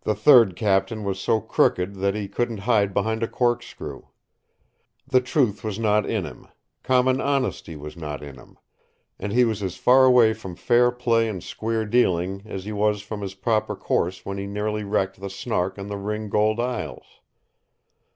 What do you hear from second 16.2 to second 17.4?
gold Isles.